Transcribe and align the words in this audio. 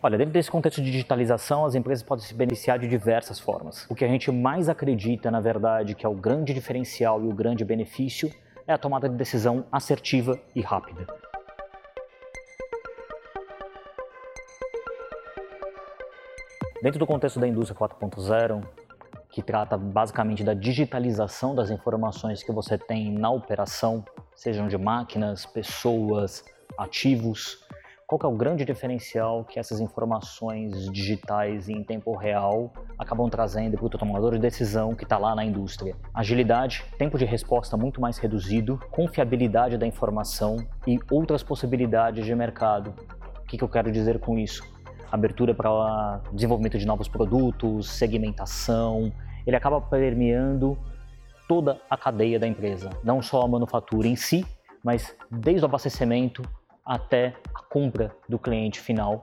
Olha, 0.00 0.16
dentro 0.16 0.32
desse 0.32 0.48
contexto 0.48 0.80
de 0.80 0.92
digitalização, 0.92 1.64
as 1.64 1.74
empresas 1.74 2.04
podem 2.04 2.24
se 2.24 2.32
beneficiar 2.32 2.78
de 2.78 2.86
diversas 2.86 3.40
formas. 3.40 3.84
O 3.90 3.96
que 3.96 4.04
a 4.04 4.08
gente 4.08 4.30
mais 4.30 4.68
acredita, 4.68 5.28
na 5.28 5.40
verdade, 5.40 5.96
que 5.96 6.06
é 6.06 6.08
o 6.08 6.14
grande 6.14 6.54
diferencial 6.54 7.20
e 7.24 7.26
o 7.26 7.34
grande 7.34 7.64
benefício 7.64 8.32
é 8.64 8.72
a 8.72 8.78
tomada 8.78 9.08
de 9.08 9.16
decisão 9.16 9.64
assertiva 9.72 10.38
e 10.54 10.60
rápida. 10.60 11.04
Dentro 16.80 17.00
do 17.00 17.06
contexto 17.06 17.40
da 17.40 17.48
indústria 17.48 17.76
4.0, 17.76 18.64
que 19.28 19.42
trata 19.42 19.76
basicamente 19.76 20.44
da 20.44 20.54
digitalização 20.54 21.56
das 21.56 21.70
informações 21.70 22.44
que 22.44 22.52
você 22.52 22.78
tem 22.78 23.10
na 23.10 23.30
operação, 23.30 24.04
sejam 24.36 24.68
de 24.68 24.78
máquinas, 24.78 25.44
pessoas, 25.44 26.44
ativos, 26.78 27.66
qual 28.08 28.32
é 28.32 28.34
o 28.34 28.38
grande 28.38 28.64
diferencial 28.64 29.44
que 29.44 29.58
essas 29.58 29.80
informações 29.80 30.90
digitais 30.90 31.68
em 31.68 31.84
tempo 31.84 32.16
real 32.16 32.72
acabam 32.98 33.28
trazendo 33.28 33.76
para 33.76 33.84
o 33.84 33.90
tomador 33.90 34.32
de 34.32 34.38
decisão 34.38 34.94
que 34.94 35.04
está 35.04 35.18
lá 35.18 35.34
na 35.34 35.44
indústria? 35.44 35.94
Agilidade, 36.14 36.86
tempo 36.96 37.18
de 37.18 37.26
resposta 37.26 37.76
muito 37.76 38.00
mais 38.00 38.16
reduzido, 38.16 38.80
confiabilidade 38.90 39.76
da 39.76 39.86
informação 39.86 40.56
e 40.86 40.98
outras 41.10 41.42
possibilidades 41.42 42.24
de 42.24 42.34
mercado. 42.34 42.94
O 43.42 43.46
que, 43.46 43.58
que 43.58 43.62
eu 43.62 43.68
quero 43.68 43.92
dizer 43.92 44.18
com 44.18 44.38
isso? 44.38 44.64
Abertura 45.12 45.52
para 45.52 46.22
desenvolvimento 46.32 46.78
de 46.78 46.86
novos 46.86 47.08
produtos, 47.08 47.90
segmentação, 47.90 49.12
ele 49.46 49.54
acaba 49.54 49.82
permeando 49.82 50.78
toda 51.46 51.78
a 51.90 51.96
cadeia 51.98 52.38
da 52.38 52.46
empresa, 52.46 52.88
não 53.04 53.20
só 53.20 53.42
a 53.42 53.48
manufatura 53.48 54.08
em 54.08 54.16
si, 54.16 54.46
mas 54.82 55.14
desde 55.30 55.62
o 55.62 55.66
abastecimento 55.66 56.40
até 56.88 57.34
a 57.54 57.62
compra 57.62 58.10
do 58.28 58.38
cliente 58.38 58.80
final 58.80 59.22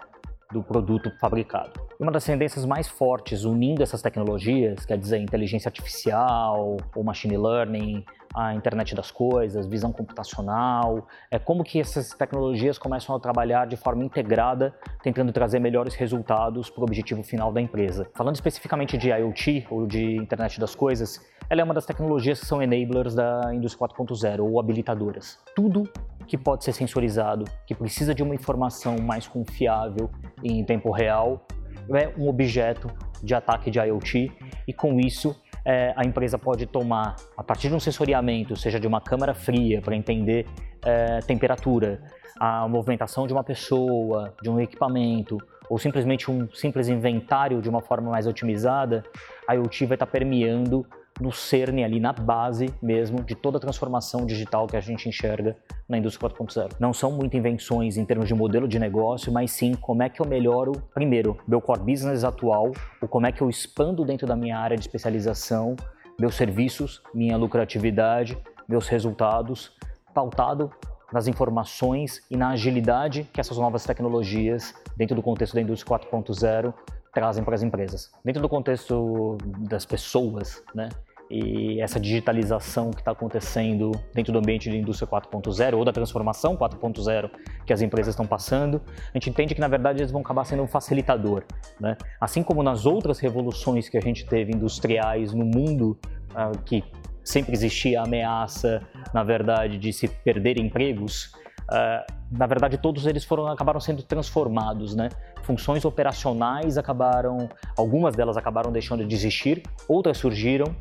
do 0.51 0.61
produto 0.61 1.11
fabricado. 1.19 1.71
Uma 1.99 2.11
das 2.11 2.23
tendências 2.23 2.65
mais 2.65 2.87
fortes 2.87 3.43
unindo 3.43 3.81
essas 3.81 4.01
tecnologias, 4.01 4.85
quer 4.85 4.97
dizer, 4.97 5.17
inteligência 5.17 5.67
artificial, 5.69 6.77
ou 6.95 7.03
machine 7.03 7.35
learning, 7.35 8.05
a 8.35 8.53
internet 8.53 8.93
das 8.93 9.09
coisas, 9.09 9.65
visão 9.65 9.91
computacional, 9.91 11.07
é 11.31 11.39
como 11.39 11.63
que 11.63 11.79
essas 11.79 12.09
tecnologias 12.09 12.77
começam 12.77 13.15
a 13.15 13.19
trabalhar 13.19 13.65
de 13.65 13.77
forma 13.77 14.03
integrada, 14.03 14.73
tentando 15.01 15.31
trazer 15.31 15.59
melhores 15.59 15.95
resultados 15.95 16.69
para 16.69 16.81
o 16.81 16.83
objetivo 16.83 17.23
final 17.23 17.51
da 17.51 17.61
empresa. 17.61 18.07
Falando 18.13 18.35
especificamente 18.35 18.97
de 18.97 19.09
IoT 19.09 19.67
ou 19.69 19.87
de 19.87 20.17
internet 20.17 20.59
das 20.59 20.75
coisas, 20.75 21.19
ela 21.49 21.61
é 21.61 21.63
uma 21.63 21.73
das 21.73 21.85
tecnologias 21.85 22.39
que 22.39 22.45
são 22.45 22.61
enablers 22.61 23.15
da 23.15 23.53
indústria 23.53 23.87
4.0 23.87 24.39
ou 24.41 24.59
habilitadoras. 24.59 25.39
Tudo 25.55 25.83
que 26.27 26.37
pode 26.37 26.63
ser 26.63 26.73
sensorizado, 26.73 27.45
que 27.65 27.75
precisa 27.75 28.13
de 28.13 28.23
uma 28.23 28.35
informação 28.35 28.97
mais 28.97 29.27
confiável 29.27 30.09
em 30.43 30.63
tempo 30.63 30.91
real, 30.91 31.45
é 31.93 32.11
um 32.17 32.27
objeto 32.27 32.89
de 33.21 33.35
ataque 33.35 33.69
de 33.69 33.79
IoT 33.79 34.31
e 34.67 34.73
com 34.73 34.99
isso 34.99 35.35
é, 35.63 35.93
a 35.95 36.05
empresa 36.05 36.37
pode 36.37 36.65
tomar, 36.65 37.15
a 37.35 37.43
partir 37.43 37.69
de 37.69 37.75
um 37.75 37.79
sensoriamento, 37.79 38.55
seja 38.55 38.79
de 38.79 38.87
uma 38.87 39.01
câmara 39.01 39.33
fria 39.33 39.81
para 39.81 39.95
entender 39.95 40.45
é, 40.83 41.19
temperatura, 41.19 42.03
a 42.39 42.67
movimentação 42.67 43.25
de 43.25 43.33
uma 43.33 43.43
pessoa, 43.43 44.33
de 44.41 44.49
um 44.49 44.59
equipamento, 44.59 45.37
ou 45.69 45.79
simplesmente 45.79 46.29
um 46.29 46.47
simples 46.53 46.87
inventário 46.87 47.61
de 47.61 47.69
uma 47.69 47.81
forma 47.81 48.11
mais 48.11 48.27
otimizada, 48.27 49.03
a 49.47 49.55
IoT 49.55 49.85
vai 49.87 49.95
estar 49.95 50.05
permeando 50.05 50.85
no 51.19 51.31
cerne 51.31 51.83
ali, 51.83 51.99
na 51.99 52.11
base 52.11 52.73
mesmo 52.81 53.23
de 53.23 53.35
toda 53.35 53.57
a 53.57 53.61
transformação 53.61 54.25
digital 54.25 54.67
que 54.67 54.75
a 54.75 54.81
gente 54.81 55.07
enxerga 55.07 55.55
na 55.87 55.97
indústria 55.97 56.29
4.0. 56.29 56.73
Não 56.79 56.93
são 56.93 57.11
muitas 57.11 57.37
invenções 57.37 57.97
em 57.97 58.05
termos 58.05 58.27
de 58.27 58.33
modelo 58.33 58.67
de 58.67 58.77
negócio, 58.79 59.31
mas 59.31 59.51
sim 59.51 59.73
como 59.75 60.03
é 60.03 60.09
que 60.09 60.21
eu 60.21 60.25
melhoro, 60.25 60.73
primeiro, 60.93 61.37
meu 61.47 61.61
core 61.61 61.79
business 61.79 62.23
atual, 62.23 62.71
ou 63.01 63.07
como 63.07 63.27
é 63.27 63.31
que 63.31 63.41
eu 63.41 63.49
expando 63.49 64.03
dentro 64.03 64.27
da 64.27 64.35
minha 64.35 64.57
área 64.57 64.75
de 64.75 64.83
especialização, 64.83 65.75
meus 66.19 66.35
serviços, 66.35 67.01
minha 67.13 67.37
lucratividade, 67.37 68.37
meus 68.67 68.87
resultados, 68.87 69.71
pautado 70.13 70.71
nas 71.13 71.27
informações 71.27 72.23
e 72.29 72.35
na 72.35 72.49
agilidade 72.49 73.29
que 73.31 73.39
essas 73.39 73.57
novas 73.57 73.85
tecnologias, 73.85 74.73
dentro 74.97 75.15
do 75.15 75.21
contexto 75.21 75.53
da 75.53 75.61
indústria 75.61 75.97
4.0, 75.99 76.73
trazem 77.13 77.43
para 77.43 77.55
as 77.55 77.63
empresas. 77.63 78.11
Dentro 78.23 78.41
do 78.41 78.49
contexto 78.49 79.37
das 79.69 79.85
pessoas, 79.85 80.61
né? 80.73 80.89
E 81.29 81.81
essa 81.81 81.99
digitalização 81.99 82.91
que 82.91 83.01
está 83.01 83.11
acontecendo 83.11 83.91
dentro 84.13 84.31
do 84.31 84.37
ambiente 84.37 84.69
de 84.69 84.77
indústria 84.77 85.07
4.0 85.07 85.75
ou 85.75 85.83
da 85.83 85.91
transformação 85.91 86.55
4.0 86.55 87.31
que 87.65 87.73
as 87.73 87.81
empresas 87.81 88.13
estão 88.13 88.27
passando, 88.27 88.79
a 89.11 89.17
gente 89.17 89.29
entende 89.29 89.55
que 89.55 89.61
na 89.61 89.67
verdade 89.67 89.99
eles 90.01 90.11
vão 90.11 90.21
acabar 90.21 90.45
sendo 90.45 90.61
um 90.61 90.67
facilitador, 90.67 91.43
né? 91.79 91.97
Assim 92.21 92.43
como 92.43 92.61
nas 92.61 92.85
outras 92.85 93.19
revoluções 93.19 93.89
que 93.89 93.97
a 93.97 94.01
gente 94.01 94.25
teve 94.25 94.53
industriais 94.53 95.33
no 95.33 95.45
mundo, 95.45 95.97
uh, 96.31 96.57
que 96.63 96.83
sempre 97.23 97.53
existia 97.53 98.01
a 98.01 98.03
ameaça, 98.03 98.83
na 99.11 99.23
verdade, 99.23 99.79
de 99.79 99.91
se 99.91 100.07
perder 100.07 100.59
empregos, 100.59 101.31
uh, 101.71 102.05
na 102.31 102.45
verdade 102.45 102.77
todos 102.77 103.07
eles 103.07 103.23
foram 103.23 103.47
acabaram 103.47 103.79
sendo 103.79 104.03
transformados, 104.03 104.95
né? 104.95 105.09
Funções 105.41 105.85
operacionais 105.85 106.77
acabaram, 106.77 107.49
algumas 107.75 108.15
delas 108.15 108.37
acabaram 108.37 108.71
deixando 108.71 109.03
de 109.03 109.15
existir, 109.15 109.63
outras 109.87 110.17
surgiram 110.19 110.75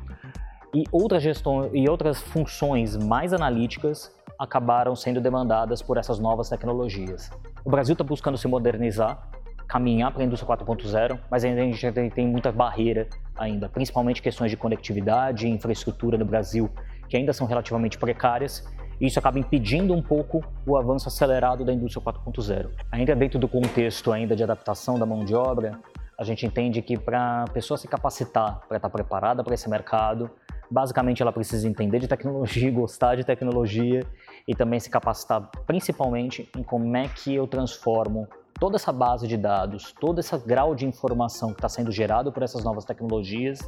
e 0.74 0.84
outras 0.90 1.22
gestões 1.22 1.70
e 1.72 1.88
outras 1.88 2.20
funções 2.20 2.96
mais 2.96 3.32
analíticas 3.32 4.12
acabaram 4.38 4.96
sendo 4.96 5.20
demandadas 5.20 5.80
por 5.80 5.96
essas 5.96 6.18
novas 6.18 6.48
tecnologias. 6.48 7.30
O 7.64 7.70
Brasil 7.70 7.92
está 7.92 8.02
buscando 8.02 8.36
se 8.36 8.48
modernizar, 8.48 9.30
caminhar 9.68 10.12
para 10.12 10.22
a 10.22 10.26
indústria 10.26 10.56
4.0, 10.56 11.18
mas 11.30 11.44
ainda 11.44 11.62
a 11.62 11.64
gente 11.64 12.10
tem 12.10 12.26
muita 12.26 12.50
barreira 12.50 13.08
ainda, 13.36 13.68
principalmente 13.68 14.20
questões 14.20 14.50
de 14.50 14.56
conectividade 14.56 15.46
e 15.46 15.50
infraestrutura 15.50 16.18
no 16.18 16.24
Brasil 16.24 16.68
que 17.08 17.16
ainda 17.16 17.32
são 17.32 17.46
relativamente 17.46 17.96
precárias 17.96 18.64
e 19.00 19.06
isso 19.06 19.18
acaba 19.18 19.38
impedindo 19.38 19.94
um 19.94 20.02
pouco 20.02 20.42
o 20.66 20.76
avanço 20.76 21.08
acelerado 21.08 21.64
da 21.64 21.72
indústria 21.72 22.04
4.0. 22.04 22.70
Ainda 22.90 23.14
dentro 23.14 23.38
do 23.38 23.48
contexto 23.48 24.12
ainda 24.12 24.34
de 24.34 24.42
adaptação 24.42 24.98
da 24.98 25.06
mão 25.06 25.24
de 25.24 25.34
obra, 25.34 25.78
a 26.18 26.24
gente 26.24 26.46
entende 26.46 26.80
que 26.80 26.96
para 26.96 27.42
a 27.42 27.44
pessoa 27.48 27.76
se 27.76 27.88
capacitar, 27.88 28.60
para 28.68 28.76
estar 28.76 28.88
preparada 28.88 29.42
para 29.42 29.54
esse 29.54 29.68
mercado, 29.68 30.30
basicamente 30.70 31.22
ela 31.22 31.32
precisa 31.32 31.68
entender 31.68 31.98
de 31.98 32.08
tecnologia, 32.08 32.70
gostar 32.72 33.16
de 33.16 33.24
tecnologia 33.24 34.00
e 34.46 34.54
também 34.54 34.80
se 34.80 34.90
capacitar 34.90 35.50
principalmente 35.66 36.48
em 36.56 36.62
como 36.62 36.96
é 36.96 37.08
que 37.08 37.34
eu 37.34 37.46
transformo 37.46 38.28
toda 38.58 38.76
essa 38.76 38.92
base 38.92 39.26
de 39.26 39.36
dados, 39.36 39.92
todo 40.00 40.20
esse 40.20 40.36
grau 40.38 40.74
de 40.74 40.86
informação 40.86 41.50
que 41.50 41.58
está 41.58 41.68
sendo 41.68 41.90
gerado 41.90 42.32
por 42.32 42.42
essas 42.42 42.64
novas 42.64 42.84
tecnologias 42.84 43.58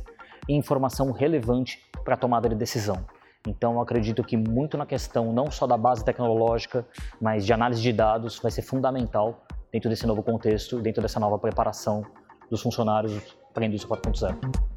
em 0.49 0.57
informação 0.57 1.11
relevante 1.11 1.81
para 2.05 2.15
a 2.15 2.17
tomada 2.17 2.49
de 2.49 2.55
decisão. 2.55 3.05
Então, 3.47 3.75
eu 3.75 3.81
acredito 3.81 4.23
que 4.25 4.37
muito 4.37 4.77
na 4.77 4.85
questão 4.85 5.33
não 5.33 5.51
só 5.51 5.67
da 5.67 5.77
base 5.77 6.05
tecnológica, 6.05 6.87
mas 7.21 7.47
de 7.47 7.53
análise 7.53 7.81
de 7.81 7.93
dados 7.93 8.39
vai 8.41 8.51
ser 8.51 8.63
fundamental 8.63 9.45
dentro 9.73 9.89
desse 9.89 10.07
novo 10.07 10.23
contexto, 10.23 10.81
dentro 10.81 11.03
dessa 11.03 11.21
nova 11.21 11.39
preparação 11.39 12.05
dos 12.51 12.63
funcionários 12.63 13.37
para 13.53 13.65
a 13.65 13.67
indústria 13.67 13.97
4.0. 13.97 14.76